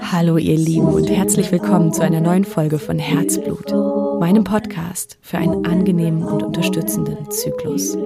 [0.00, 3.72] Hallo ihr Lieben und herzlich willkommen zu einer neuen Folge von Herzblut,
[4.20, 7.98] meinem Podcast für einen angenehmen und unterstützenden Zyklus.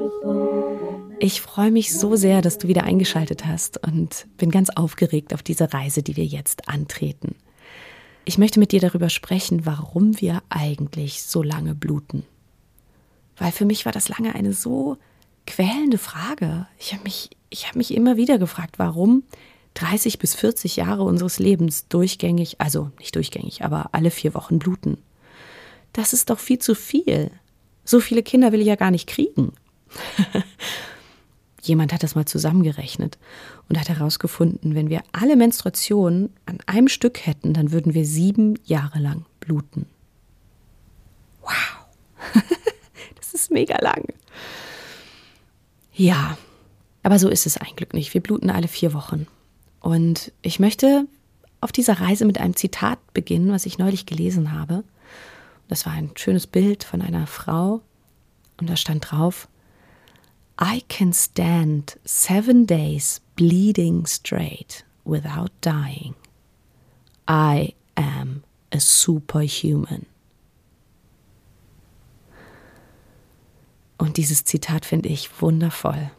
[1.23, 5.43] Ich freue mich so sehr, dass du wieder eingeschaltet hast und bin ganz aufgeregt auf
[5.43, 7.35] diese Reise, die wir jetzt antreten.
[8.25, 12.25] Ich möchte mit dir darüber sprechen, warum wir eigentlich so lange bluten.
[13.37, 14.97] Weil für mich war das lange eine so
[15.47, 16.67] quälende Frage.
[16.79, 19.23] Ich habe mich, ich habe mich immer wieder gefragt, warum
[19.75, 24.97] 30 bis 40 Jahre unseres Lebens durchgängig, also nicht durchgängig, aber alle vier Wochen bluten.
[25.93, 27.31] Das ist doch viel zu viel.
[27.85, 29.53] So viele Kinder will ich ja gar nicht kriegen.
[31.63, 33.19] Jemand hat das mal zusammengerechnet
[33.69, 38.59] und hat herausgefunden, wenn wir alle Menstruationen an einem Stück hätten, dann würden wir sieben
[38.65, 39.87] Jahre lang bluten.
[41.43, 42.33] Wow,
[43.17, 44.05] das ist mega lang.
[45.93, 46.39] Ja,
[47.03, 48.15] aber so ist es ein Glück nicht.
[48.15, 49.27] Wir bluten alle vier Wochen.
[49.81, 51.07] Und ich möchte
[51.61, 54.85] auf dieser Reise mit einem Zitat beginnen, was ich neulich gelesen habe.
[55.69, 57.81] Das war ein schönes Bild von einer Frau
[58.59, 59.49] und da stand drauf,
[60.61, 66.15] I can stand seven days bleeding straight without dying.
[67.27, 70.05] I am a superhuman.
[73.97, 76.11] Und dieses Zitat finde ich wundervoll,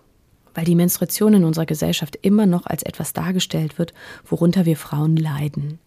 [0.56, 3.94] weil die Menstruation in unserer Gesellschaft immer noch als etwas dargestellt wird,
[4.25, 5.80] worunter wir Frauen leiden,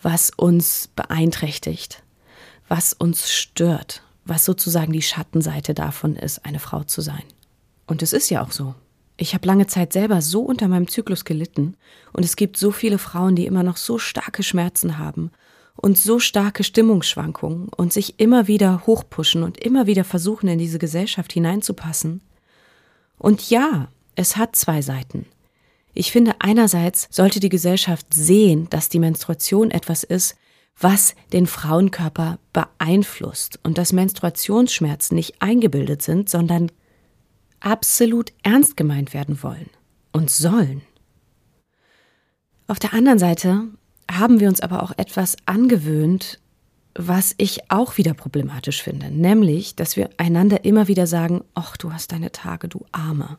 [0.00, 2.02] was uns beeinträchtigt,
[2.68, 7.22] was uns stört, was sozusagen die Schattenseite davon ist, eine Frau zu sein.
[7.86, 8.74] Und es ist ja auch so.
[9.16, 11.76] Ich habe lange Zeit selber so unter meinem Zyklus gelitten
[12.12, 15.30] und es gibt so viele Frauen, die immer noch so starke Schmerzen haben
[15.76, 20.78] und so starke Stimmungsschwankungen und sich immer wieder hochpushen und immer wieder versuchen, in diese
[20.78, 22.20] Gesellschaft hineinzupassen.
[23.18, 25.26] Und ja, es hat zwei Seiten.
[25.94, 30.36] Ich finde, einerseits sollte die Gesellschaft sehen, dass die Menstruation etwas ist,
[30.78, 36.70] was den Frauenkörper beeinflusst und dass Menstruationsschmerzen nicht eingebildet sind, sondern
[37.60, 39.70] absolut ernst gemeint werden wollen
[40.12, 40.82] und sollen.
[42.66, 43.68] Auf der anderen Seite
[44.10, 46.40] haben wir uns aber auch etwas angewöhnt,
[46.94, 51.92] was ich auch wieder problematisch finde, nämlich, dass wir einander immer wieder sagen, ach, du
[51.92, 53.38] hast deine Tage, du Arme.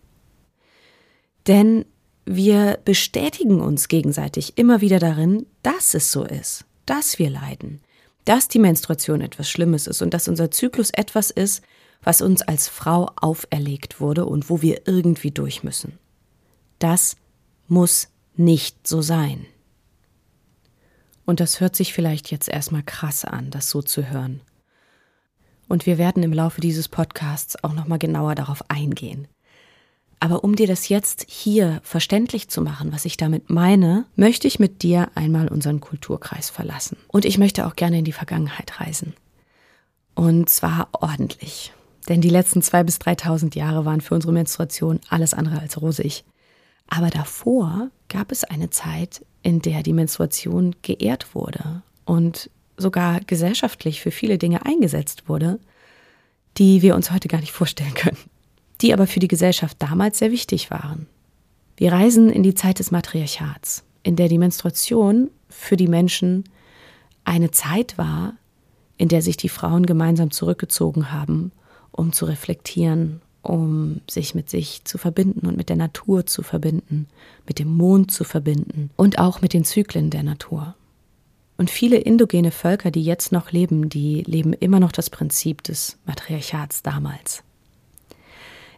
[1.48, 1.86] Denn
[2.26, 7.82] wir bestätigen uns gegenseitig immer wieder darin, dass es so ist, dass wir leiden,
[8.26, 11.64] dass die Menstruation etwas Schlimmes ist und dass unser Zyklus etwas ist,
[12.03, 15.97] was uns als Frau auferlegt wurde und wo wir irgendwie durch müssen.
[16.80, 17.18] Das
[17.68, 19.46] muss nicht so sein.
[21.25, 24.41] Und das hört sich vielleicht jetzt erstmal krass an, das so zu hören.
[25.68, 29.28] Und wir werden im Laufe dieses Podcasts auch nochmal genauer darauf eingehen.
[30.19, 34.57] Aber um dir das jetzt hier verständlich zu machen, was ich damit meine, möchte ich
[34.57, 36.97] mit dir einmal unseren Kulturkreis verlassen.
[37.07, 39.13] Und ich möchte auch gerne in die Vergangenheit reisen.
[40.16, 41.72] Und zwar ordentlich.
[42.07, 46.23] Denn die letzten zwei bis 3.000 Jahre waren für unsere Menstruation alles andere als rosig.
[46.88, 54.01] Aber davor gab es eine Zeit, in der die Menstruation geehrt wurde und sogar gesellschaftlich
[54.01, 55.59] für viele Dinge eingesetzt wurde,
[56.57, 58.18] die wir uns heute gar nicht vorstellen können,
[58.81, 61.07] die aber für die Gesellschaft damals sehr wichtig waren.
[61.75, 66.45] Wir reisen in die Zeit des Matriarchats, in der die Menstruation für die Menschen
[67.25, 68.34] eine Zeit war,
[68.97, 71.51] in der sich die Frauen gemeinsam zurückgezogen haben
[71.97, 77.08] um zu reflektieren, um sich mit sich zu verbinden und mit der Natur zu verbinden,
[77.46, 80.75] mit dem Mond zu verbinden und auch mit den Zyklen der Natur.
[81.57, 85.97] Und viele indogene Völker, die jetzt noch leben, die leben immer noch das Prinzip des
[86.06, 87.44] Matriarchats damals.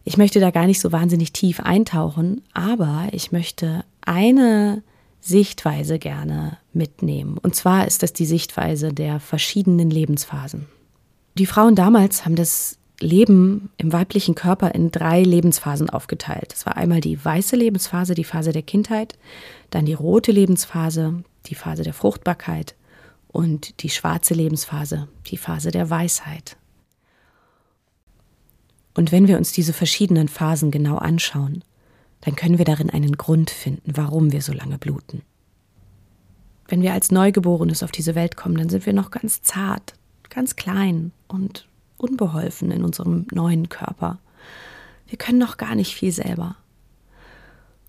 [0.05, 4.81] Ich möchte da gar nicht so wahnsinnig tief eintauchen, aber ich möchte eine
[5.19, 7.37] Sichtweise gerne mitnehmen.
[7.37, 10.67] Und zwar ist das die Sichtweise der verschiedenen Lebensphasen.
[11.37, 16.51] Die Frauen damals haben das Leben im weiblichen Körper in drei Lebensphasen aufgeteilt.
[16.51, 19.17] Das war einmal die weiße Lebensphase, die Phase der Kindheit,
[19.69, 22.75] dann die rote Lebensphase, die Phase der Fruchtbarkeit
[23.29, 26.57] und die schwarze Lebensphase, die Phase der Weisheit.
[28.95, 31.63] Und wenn wir uns diese verschiedenen Phasen genau anschauen,
[32.21, 35.21] dann können wir darin einen Grund finden, warum wir so lange bluten.
[36.67, 39.93] Wenn wir als Neugeborenes auf diese Welt kommen, dann sind wir noch ganz zart,
[40.29, 41.68] ganz klein und
[41.99, 44.19] unbeholfen in unserem neuen Körper.
[45.07, 46.55] Wir können noch gar nicht viel selber.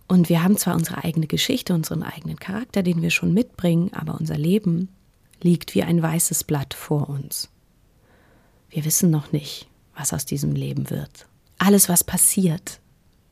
[0.09, 4.19] Und wir haben zwar unsere eigene Geschichte, unseren eigenen Charakter, den wir schon mitbringen, aber
[4.19, 4.89] unser Leben
[5.41, 7.49] liegt wie ein weißes Blatt vor uns.
[8.71, 11.27] Wir wissen noch nicht, was aus diesem Leben wird.
[11.59, 12.81] Alles, was passiert,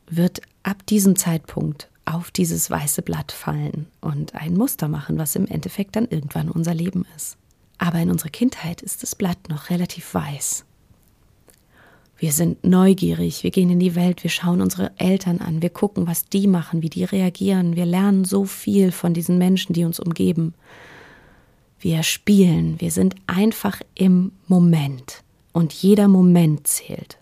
[0.07, 5.47] wird ab diesem Zeitpunkt auf dieses weiße Blatt fallen und ein Muster machen, was im
[5.47, 7.37] Endeffekt dann irgendwann unser Leben ist.
[7.77, 10.65] Aber in unserer Kindheit ist das Blatt noch relativ weiß.
[12.19, 16.05] Wir sind neugierig, wir gehen in die Welt, wir schauen unsere Eltern an, wir gucken,
[16.05, 20.01] was die machen, wie die reagieren, wir lernen so viel von diesen Menschen, die uns
[20.01, 20.53] umgeben.
[21.79, 25.23] Wir spielen, wir sind einfach im Moment
[25.53, 27.17] und jeder Moment zählt.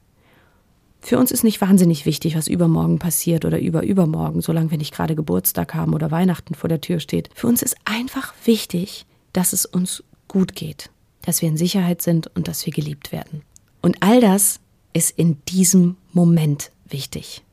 [0.99, 5.15] Für uns ist nicht wahnsinnig wichtig, was übermorgen passiert oder überübermorgen, solange wir nicht gerade
[5.15, 7.29] Geburtstag haben oder Weihnachten vor der Tür steht.
[7.35, 10.89] Für uns ist einfach wichtig, dass es uns gut geht,
[11.21, 13.43] dass wir in Sicherheit sind und dass wir geliebt werden.
[13.81, 14.59] Und all das
[14.97, 17.43] ist in diesem Moment wichtig.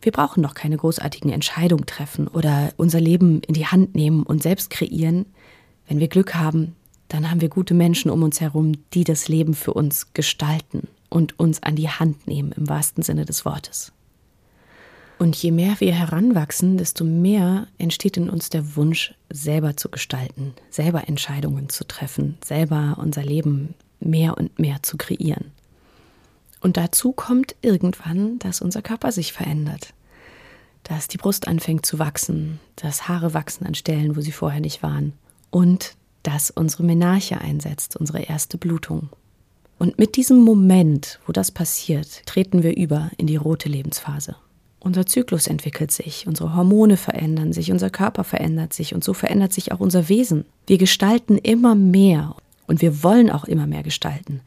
[0.00, 4.40] Wir brauchen noch keine großartigen Entscheidungen treffen oder unser Leben in die Hand nehmen und
[4.40, 5.26] selbst kreieren.
[5.88, 6.76] Wenn wir Glück haben,
[7.08, 11.40] dann haben wir gute Menschen um uns herum, die das Leben für uns gestalten und
[11.40, 13.92] uns an die Hand nehmen im wahrsten Sinne des Wortes.
[15.18, 20.54] Und je mehr wir heranwachsen, desto mehr entsteht in uns der Wunsch, selber zu gestalten,
[20.70, 25.50] selber Entscheidungen zu treffen, selber unser Leben mehr und mehr zu kreieren.
[26.60, 29.94] Und dazu kommt irgendwann, dass unser Körper sich verändert.
[30.82, 34.82] Dass die Brust anfängt zu wachsen, dass Haare wachsen an Stellen, wo sie vorher nicht
[34.82, 35.12] waren.
[35.50, 39.08] Und dass unsere Menarche einsetzt, unsere erste Blutung.
[39.78, 44.36] Und mit diesem Moment, wo das passiert, treten wir über in die rote Lebensphase.
[44.80, 49.52] Unser Zyklus entwickelt sich, unsere Hormone verändern sich, unser Körper verändert sich und so verändert
[49.52, 50.44] sich auch unser Wesen.
[50.66, 52.36] Wir gestalten immer mehr
[52.68, 54.40] und wir wollen auch immer mehr gestalten.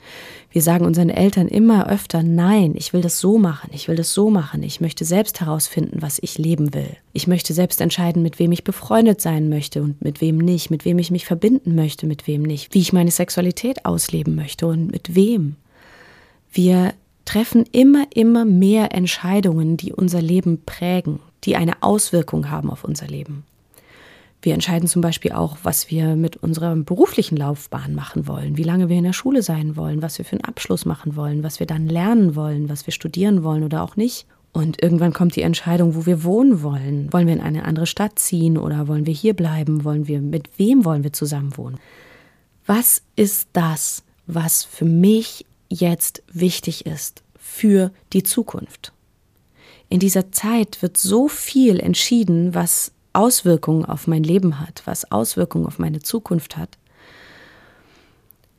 [0.52, 4.14] Wir sagen unseren Eltern immer öfter, nein, ich will das so machen, ich will das
[4.14, 6.96] so machen, ich möchte selbst herausfinden, was ich leben will.
[7.14, 10.86] Ich möchte selbst entscheiden, mit wem ich befreundet sein möchte und mit wem nicht, mit
[10.86, 14.92] wem ich mich verbinden möchte, mit wem nicht, wie ich meine Sexualität ausleben möchte und
[14.92, 15.56] mit wem.
[16.54, 16.94] Wir
[17.26, 23.08] treffen immer, immer mehr Entscheidungen, die unser Leben prägen, die eine Auswirkung haben auf unser
[23.08, 23.46] Leben.
[24.42, 28.90] Wir entscheiden zum Beispiel auch, was wir mit unserer beruflichen Laufbahn machen wollen, wie lange
[28.90, 31.68] wir in der Schule sein wollen, was wir für einen Abschluss machen wollen, was wir
[31.68, 34.26] dann lernen wollen, was wir studieren wollen oder auch nicht.
[34.52, 37.14] Und irgendwann kommt die Entscheidung, wo wir wohnen wollen.
[37.14, 39.84] Wollen wir in eine andere Stadt ziehen oder wollen wir hier bleiben?
[39.84, 41.80] Wollen wir, mit wem wollen wir zusammen wohnen?
[42.66, 48.92] Was ist das, was für mich jetzt wichtig ist für die Zukunft?
[49.88, 55.66] In dieser Zeit wird so viel entschieden, was Auswirkungen auf mein Leben hat, was Auswirkungen
[55.66, 56.78] auf meine Zukunft hat.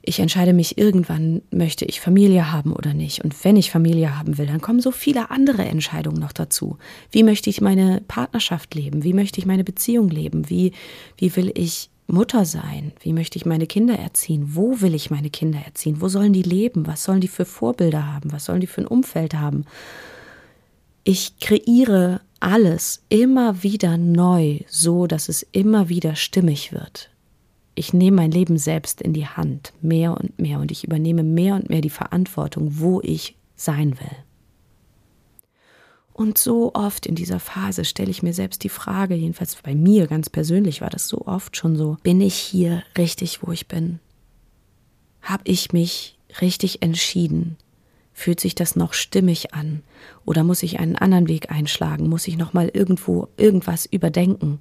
[0.05, 3.23] Ich entscheide mich irgendwann, möchte ich Familie haben oder nicht.
[3.23, 6.77] Und wenn ich Familie haben will, dann kommen so viele andere Entscheidungen noch dazu.
[7.13, 9.05] Wie möchte ich meine Partnerschaft leben?
[9.05, 10.51] Wie möchte ich meine Beziehung leben?
[10.51, 10.73] Wie,
[11.19, 12.93] wie will ich Mutter sein?
[13.01, 14.57] Wie möchte ich meine Kinder erziehen?
[14.57, 16.01] Wo will ich meine Kinder erziehen?
[16.01, 16.89] Wo sollen die leben?
[16.89, 18.33] Was sollen die für Vorbilder haben?
[18.33, 19.65] Was sollen die für ein Umfeld haben?
[21.05, 27.09] Ich kreiere alles immer wieder neu, so dass es immer wieder stimmig wird.
[27.75, 31.55] Ich nehme mein Leben selbst in die Hand, mehr und mehr, und ich übernehme mehr
[31.55, 34.17] und mehr die Verantwortung, wo ich sein will.
[36.13, 40.09] Und so oft in dieser Phase stelle ich mir selbst die Frage, jedenfalls bei mir
[40.09, 44.01] ganz persönlich war das so oft schon so, bin ich hier richtig, wo ich bin?
[45.23, 47.57] Habe ich mich richtig entschieden?
[48.15, 49.83] Fühlt sich das noch stimmig an?
[50.25, 52.09] Oder muss ich einen anderen Weg einschlagen?
[52.09, 54.59] Muss ich nochmal irgendwo irgendwas überdenken?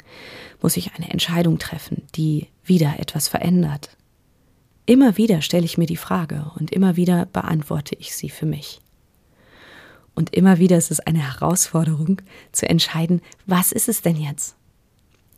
[0.61, 3.95] Muss ich eine Entscheidung treffen, die wieder etwas verändert?
[4.85, 8.81] Immer wieder stelle ich mir die Frage und immer wieder beantworte ich sie für mich.
[10.15, 14.55] Und immer wieder ist es eine Herausforderung zu entscheiden, was ist es denn jetzt?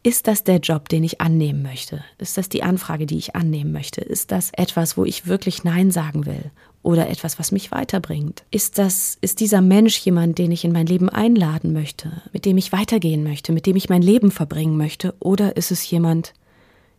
[0.03, 2.03] Ist das der Job, den ich annehmen möchte?
[2.17, 4.01] Ist das die Anfrage, die ich annehmen möchte?
[4.01, 6.51] Ist das etwas, wo ich wirklich Nein sagen will?
[6.83, 8.43] oder etwas, was mich weiterbringt?
[8.51, 12.57] Ist das, ist dieser Mensch jemand, den ich in mein Leben einladen möchte, mit dem
[12.57, 15.15] ich weitergehen möchte, mit dem ich mein Leben verbringen möchte?
[15.19, 16.33] Oder ist es jemand,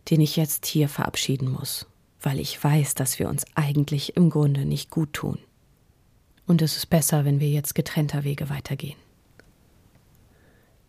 [0.09, 1.85] den ich jetzt hier verabschieden muss,
[2.21, 5.37] weil ich weiß, dass wir uns eigentlich im Grunde nicht gut tun?
[6.47, 8.97] Und es ist besser, wenn wir jetzt getrennter Wege weitergehen.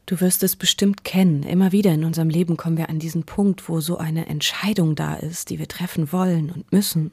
[0.06, 1.42] Du wirst es bestimmt kennen.
[1.42, 5.14] Immer wieder in unserem Leben kommen wir an diesen Punkt, wo so eine Entscheidung da
[5.14, 7.10] ist, die wir treffen wollen und müssen.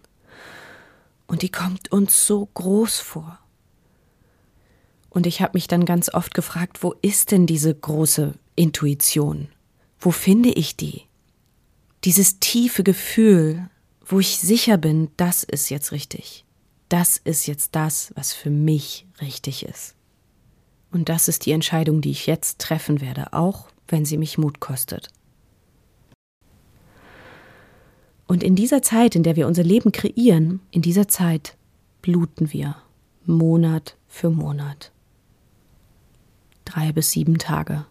[1.26, 3.40] Und die kommt uns so groß vor.
[5.10, 9.48] Und ich habe mich dann ganz oft gefragt, wo ist denn diese große Intuition?
[10.00, 11.04] Wo finde ich die?
[12.04, 13.70] Dieses tiefe Gefühl,
[14.06, 16.46] wo ich sicher bin, das ist jetzt richtig.
[16.90, 19.96] Das ist jetzt das, was für mich richtig ist.
[20.94, 24.60] Und das ist die Entscheidung, die ich jetzt treffen werde, auch wenn sie mich Mut
[24.60, 25.10] kostet.
[28.28, 31.58] Und in dieser Zeit, in der wir unser Leben kreieren, in dieser Zeit
[32.04, 32.76] bluten wir
[33.26, 34.92] Monat für Monat.
[36.64, 37.86] Drei bis sieben Tage.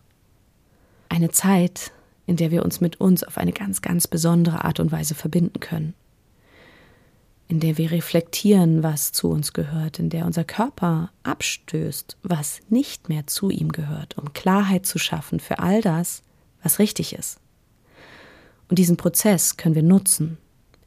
[1.09, 1.93] Eine Zeit,
[2.27, 5.59] in der wir uns mit uns auf eine ganz, ganz besondere Art und Weise verbinden
[5.59, 5.95] können.
[7.53, 13.11] In der wir reflektieren, was zu uns gehört, in der unser Körper abstößt, was nicht
[13.11, 16.23] mehr zu ihm gehört, um Klarheit zu schaffen für all das,
[16.63, 17.41] was richtig ist.
[18.71, 20.39] Und diesen Prozess können wir nutzen,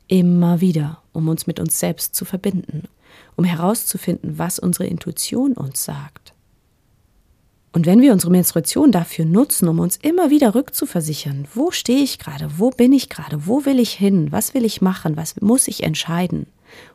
[0.07, 2.87] immer wieder, um uns mit uns selbst zu verbinden,
[3.35, 6.33] um herauszufinden, was unsere Intuition uns sagt.
[7.73, 12.17] Und wenn wir unsere Menstruation dafür nutzen, um uns immer wieder rückzuversichern, wo stehe ich
[12.17, 15.67] gerade, wo bin ich gerade, wo will ich hin, was will ich machen, was muss
[15.67, 16.47] ich entscheiden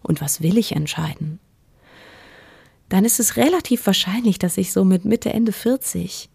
[0.02, 1.38] und was will ich entscheiden,
[2.90, 6.28] dann ist es relativ wahrscheinlich, dass ich so mit Mitte, Ende 40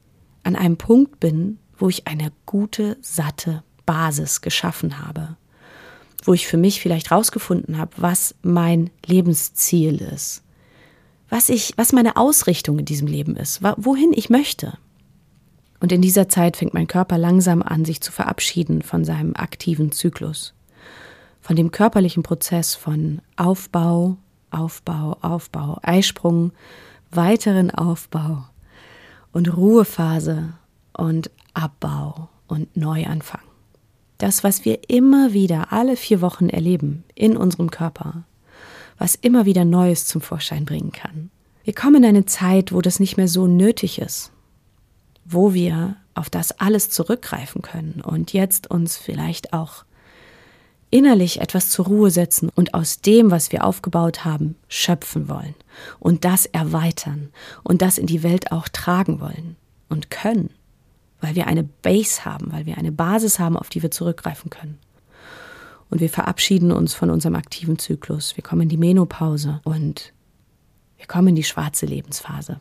[0.44, 5.36] an einem Punkt bin, wo ich eine gute, satte Basis geschaffen habe,
[6.24, 10.44] wo ich für mich vielleicht rausgefunden habe, was mein Lebensziel ist,
[11.30, 14.78] was ich, was meine Ausrichtung in diesem Leben ist, wohin ich möchte.
[15.80, 19.92] Und in dieser Zeit fängt mein Körper langsam an, sich zu verabschieden von seinem aktiven
[19.92, 20.55] Zyklus,
[21.46, 24.18] von dem körperlichen Prozess von Aufbau,
[24.50, 26.54] Aufbau, Aufbau, Eisprung,
[27.12, 28.46] weiteren Aufbau
[29.32, 30.54] und Ruhephase
[30.98, 33.44] und Abbau und Neuanfang.
[34.18, 38.24] Das, was wir immer wieder alle vier Wochen erleben in unserem Körper,
[38.98, 41.30] was immer wieder Neues zum Vorschein bringen kann.
[41.64, 44.32] Wir kommen in eine Zeit, wo das nicht mehr so nötig ist,
[45.26, 49.86] wo wir auf das alles zurückgreifen können und jetzt uns vielleicht auch
[50.92, 55.56] innerlich etwas zur Ruhe setzen und aus dem, was wir aufgebaut haben, schöpfen wollen
[56.00, 57.30] und das erweitern
[57.64, 59.56] und das in die Welt auch tragen wollen
[59.90, 60.52] und können,
[61.22, 64.78] weil wir eine Base haben, weil wir eine Basis haben, auf die wir zurückgreifen können
[65.90, 68.36] und wir verabschieden uns von unserem aktiven Zyklus.
[68.36, 70.14] Wir kommen in die Menopause und
[70.98, 72.60] wir kommen in die schwarze Lebensphase.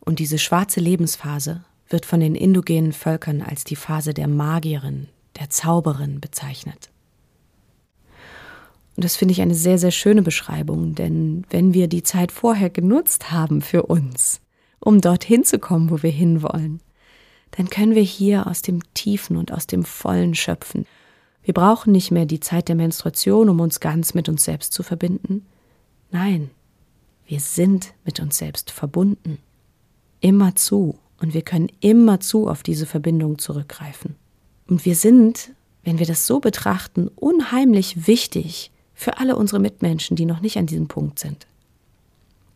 [0.00, 5.50] Und diese schwarze Lebensphase wird von den indogenen Völkern als die Phase der Magierin, der
[5.50, 6.90] Zauberin bezeichnet.
[8.98, 12.68] Und das finde ich eine sehr, sehr schöne Beschreibung, denn wenn wir die Zeit vorher
[12.68, 14.40] genutzt haben für uns,
[14.80, 16.80] um dorthin zu kommen, wo wir hinwollen,
[17.52, 20.84] dann können wir hier aus dem Tiefen und aus dem Vollen schöpfen.
[21.44, 24.82] Wir brauchen nicht mehr die Zeit der Menstruation, um uns ganz mit uns selbst zu
[24.82, 25.46] verbinden.
[26.10, 26.50] Nein,
[27.24, 29.38] wir sind mit uns selbst verbunden.
[30.18, 30.98] Immerzu.
[31.20, 34.16] Und wir können immerzu auf diese Verbindung zurückgreifen.
[34.66, 35.52] Und wir sind,
[35.84, 40.66] wenn wir das so betrachten, unheimlich wichtig für alle unsere Mitmenschen, die noch nicht an
[40.66, 41.46] diesem Punkt sind.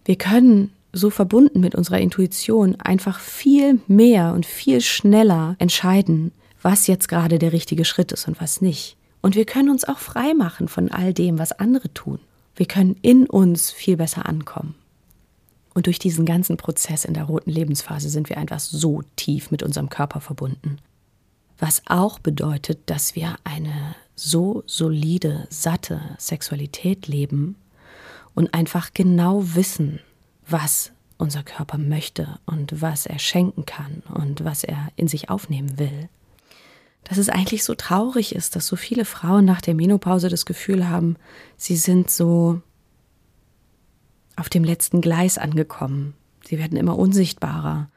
[0.05, 6.89] Wir können so verbunden mit unserer Intuition einfach viel mehr und viel schneller entscheiden, was
[6.89, 8.97] jetzt gerade der richtige Schritt ist und was nicht.
[9.21, 12.19] Und wir können uns auch frei machen von all dem, was andere tun.
[12.57, 14.75] Wir können in uns viel besser ankommen.
[15.75, 19.63] Und durch diesen ganzen Prozess in der roten Lebensphase sind wir einfach so tief mit
[19.63, 20.79] unserem Körper verbunden.
[21.61, 27.57] Was auch bedeutet, dass wir eine so solide, satte Sexualität leben
[28.35, 30.01] und einfach genau wissen,
[30.47, 35.79] was unser Körper möchte und was er schenken kann und was er in sich aufnehmen
[35.79, 36.09] will
[37.05, 40.89] dass es eigentlich so traurig ist, dass so viele Frauen nach der Menopause das Gefühl
[40.89, 41.17] haben,
[41.57, 42.61] sie sind so
[44.37, 46.15] auf dem letzten Gleis angekommen.
[46.45, 47.91] Sie werden immer unsichtbarer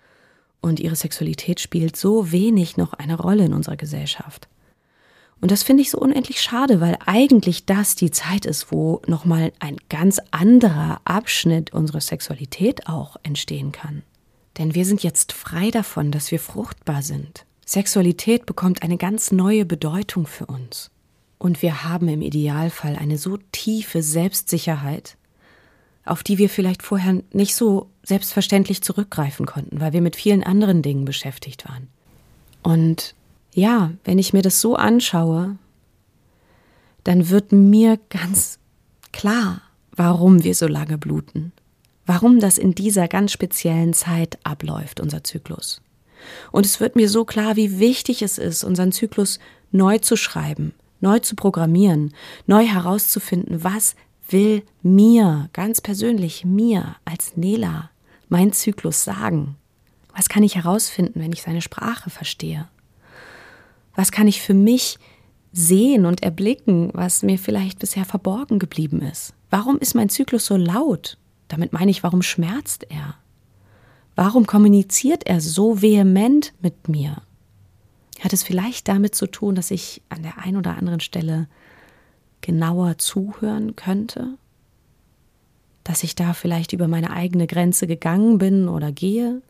[0.62, 4.48] und ihre Sexualität spielt so wenig noch eine Rolle in unserer Gesellschaft.
[5.42, 9.51] Und das finde ich so unendlich schade, weil eigentlich das die Zeit ist, wo nochmal
[9.60, 14.04] ein ganz anderer Abschnitt unserer Sexualität auch entstehen kann.
[14.58, 17.46] Denn wir sind jetzt frei davon, dass wir fruchtbar sind.
[17.65, 20.92] Sexualität bekommt eine ganz neue Bedeutung für uns.
[21.38, 25.18] Und wir haben im Idealfall eine so tiefe Selbstsicherheit,
[26.06, 30.82] auf die wir vielleicht vorher nicht so selbstverständlich zurückgreifen konnten, weil wir mit vielen anderen
[30.82, 31.88] Dingen beschäftigt waren.
[32.63, 33.15] Und
[33.55, 35.57] ja, wenn ich mir das so anschaue,
[37.05, 38.59] dann wird mir ganz
[39.13, 39.62] klar,
[39.95, 41.53] warum wir so lange bluten,
[42.05, 45.81] warum das in dieser ganz speziellen Zeit abläuft, unser Zyklus.
[46.51, 49.39] Und es wird mir so klar, wie wichtig es ist, unseren Zyklus
[49.71, 52.13] neu zu schreiben, neu zu programmieren,
[52.47, 53.95] neu herauszufinden, was
[54.27, 57.89] will mir, ganz persönlich mir als Nela,
[58.27, 59.55] mein Zyklus sagen?
[60.13, 62.67] Was kann ich herausfinden, wenn ich seine Sprache verstehe?
[63.95, 64.97] Was kann ich für mich
[65.51, 69.33] sehen und erblicken, was mir vielleicht bisher verborgen geblieben ist?
[69.49, 71.17] Warum ist mein Zyklus so laut?
[71.47, 73.15] Damit meine ich, warum schmerzt er?
[74.15, 77.21] Warum kommuniziert er so vehement mit mir?
[78.19, 81.47] Hat es vielleicht damit zu tun, dass ich an der einen oder anderen Stelle
[82.41, 84.37] genauer zuhören könnte?
[85.83, 89.41] Dass ich da vielleicht über meine eigene Grenze gegangen bin oder gehe?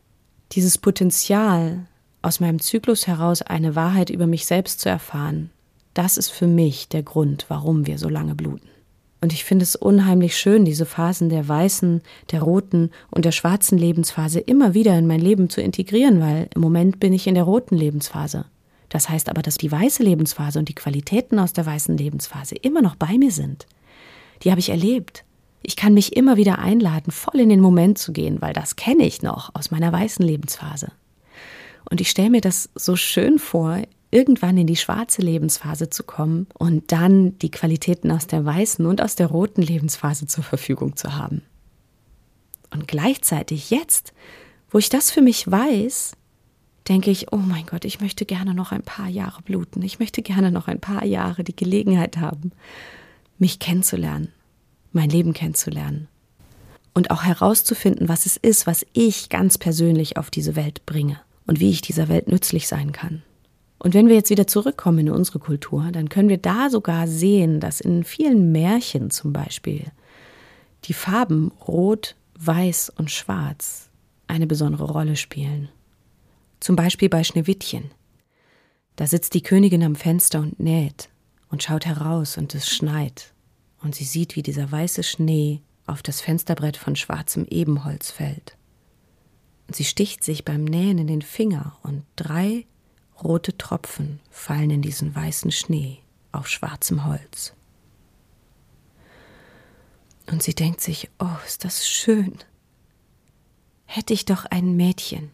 [0.52, 1.86] Dieses Potenzial,
[2.26, 5.50] aus meinem Zyklus heraus eine Wahrheit über mich selbst zu erfahren,
[5.94, 8.68] das ist für mich der Grund, warum wir so lange bluten.
[9.20, 12.02] Und ich finde es unheimlich schön, diese Phasen der weißen,
[12.32, 16.60] der roten und der schwarzen Lebensphase immer wieder in mein Leben zu integrieren, weil im
[16.60, 18.44] Moment bin ich in der roten Lebensphase.
[18.88, 22.82] Das heißt aber, dass die weiße Lebensphase und die Qualitäten aus der weißen Lebensphase immer
[22.82, 23.66] noch bei mir sind.
[24.42, 25.24] Die habe ich erlebt.
[25.62, 29.06] Ich kann mich immer wieder einladen, voll in den Moment zu gehen, weil das kenne
[29.06, 30.92] ich noch aus meiner weißen Lebensphase.
[31.88, 36.46] Und ich stelle mir das so schön vor, irgendwann in die schwarze Lebensphase zu kommen
[36.54, 41.16] und dann die Qualitäten aus der weißen und aus der roten Lebensphase zur Verfügung zu
[41.16, 41.42] haben.
[42.70, 44.12] Und gleichzeitig jetzt,
[44.70, 46.12] wo ich das für mich weiß,
[46.88, 49.82] denke ich, oh mein Gott, ich möchte gerne noch ein paar Jahre bluten.
[49.82, 52.52] Ich möchte gerne noch ein paar Jahre die Gelegenheit haben,
[53.38, 54.32] mich kennenzulernen,
[54.92, 56.08] mein Leben kennenzulernen.
[56.94, 61.60] Und auch herauszufinden, was es ist, was ich ganz persönlich auf diese Welt bringe und
[61.60, 63.22] wie ich dieser Welt nützlich sein kann.
[63.78, 67.60] Und wenn wir jetzt wieder zurückkommen in unsere Kultur, dann können wir da sogar sehen,
[67.60, 69.84] dass in vielen Märchen zum Beispiel
[70.84, 73.90] die Farben Rot, Weiß und Schwarz
[74.26, 75.68] eine besondere Rolle spielen.
[76.60, 77.90] Zum Beispiel bei Schneewittchen.
[78.96, 81.10] Da sitzt die Königin am Fenster und näht
[81.50, 83.32] und schaut heraus und es schneit.
[83.82, 88.56] Und sie sieht, wie dieser weiße Schnee auf das Fensterbrett von schwarzem Ebenholz fällt.
[89.66, 92.66] Und sie sticht sich beim Nähen in den Finger und drei
[93.22, 96.00] Rote Tropfen fallen in diesen weißen Schnee
[96.32, 97.54] auf schwarzem Holz.
[100.30, 102.38] Und sie denkt sich, oh, ist das schön.
[103.84, 105.30] Hätte ich doch ein Mädchen,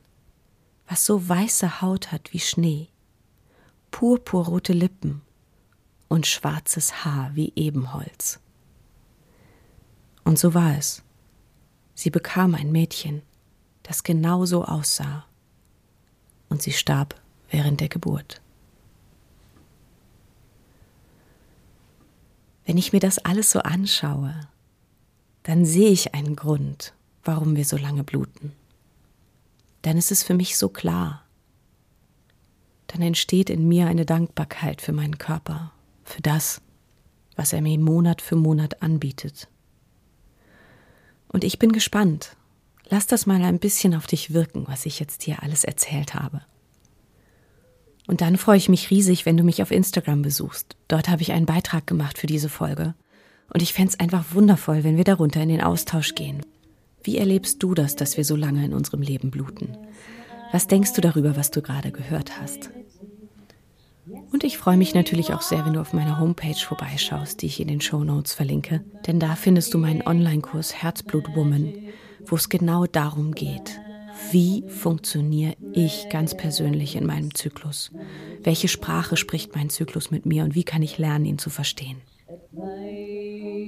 [0.87, 2.89] was so weiße Haut hat wie Schnee,
[3.91, 5.23] purpurrote Lippen
[6.09, 8.39] und schwarzes Haar wie Ebenholz.
[10.25, 11.03] Und so war es.
[11.95, 13.23] Sie bekam ein Mädchen,
[13.93, 15.27] das genau so aussah.
[16.49, 17.15] Und sie starb
[17.51, 18.41] während der Geburt.
[22.65, 24.35] Wenn ich mir das alles so anschaue,
[25.43, 28.53] dann sehe ich einen Grund, warum wir so lange bluten.
[29.83, 31.23] Dann ist es für mich so klar.
[32.87, 35.71] Dann entsteht in mir eine Dankbarkeit für meinen Körper,
[36.05, 36.63] für das,
[37.37, 39.49] was er mir Monat für Monat anbietet.
[41.29, 42.37] Und ich bin gespannt.
[42.89, 46.43] Lass das mal ein bisschen auf dich wirken, was ich jetzt hier alles erzählt habe.
[48.07, 50.77] Und dann freue ich mich riesig, wenn du mich auf Instagram besuchst.
[50.89, 52.95] Dort habe ich einen Beitrag gemacht für diese Folge.
[53.53, 56.45] Und ich fände es einfach wundervoll, wenn wir darunter in den Austausch gehen.
[57.05, 59.77] Wie erlebst du das, dass wir so lange in unserem Leben bluten?
[60.53, 62.71] Was denkst du darüber, was du gerade gehört hast?
[64.33, 67.61] Und ich freue mich natürlich auch sehr, wenn du auf meiner Homepage vorbeischaust, die ich
[67.61, 71.73] in den Show Notes verlinke, denn da findest du meinen Online-Kurs Herzblut Woman,
[72.27, 73.81] wo es genau darum geht,
[74.31, 77.91] wie funktioniere ich ganz persönlich in meinem Zyklus?
[78.43, 82.01] Welche Sprache spricht mein Zyklus mit mir und wie kann ich lernen, ihn zu verstehen?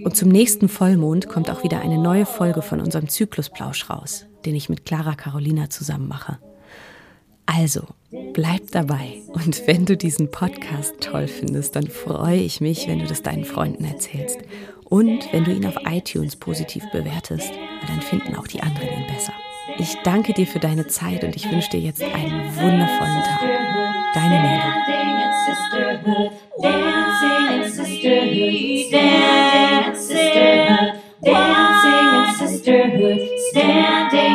[0.04, 4.54] Und zum nächsten Vollmond kommt auch wieder eine neue Folge von unserem Zyklusplausch raus, den
[4.54, 6.38] ich mit Clara Carolina zusammen mache.
[7.46, 7.86] Also,
[8.32, 9.22] bleib dabei.
[9.32, 13.44] Und wenn du diesen Podcast toll findest, dann freue ich mich, wenn du das deinen
[13.44, 14.38] Freunden erzählst.
[14.84, 17.52] Und wenn du ihn auf iTunes positiv bewertest,
[17.86, 19.32] dann finden auch die anderen ihn besser.
[19.78, 23.40] Ich danke dir für deine Zeit und ich wünsche dir jetzt einen wundervollen Tag.
[24.14, 24.74] Deine Nela.
[33.66, 34.33] Woman,